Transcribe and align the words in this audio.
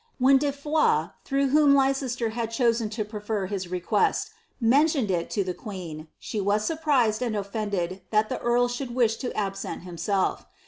When 0.17 0.39
De 0.39 0.51
Foys, 0.51 1.09
through 1.25 1.49
whom 1.49 1.75
Leicester 1.75 2.29
bad 2.31 2.49
choMa 2.49 2.99
I 2.99 3.03
prefer 3.03 3.45
his 3.45 3.67
request, 3.67 4.31
mentioned 4.59 5.11
it 5.11 5.29
to 5.29 5.43
the 5.43 5.53
queen, 5.53 6.07
she 6.17 6.41
was 6.41 6.65
surprised 6.65 7.21
an 7.21 7.33
ofiended 7.33 8.01
that 8.09 8.27
the 8.27 8.39
earl 8.39 8.67
should 8.67 8.95
wish 8.95 9.17
to 9.17 9.31
absent 9.37 9.83
himself. 9.83 10.47